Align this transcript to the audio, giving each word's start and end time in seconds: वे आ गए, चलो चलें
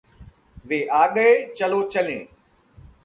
वे 0.67 0.79
आ 0.87 1.05
गए, 1.07 1.35
चलो 1.57 1.83
चलें 1.83 2.27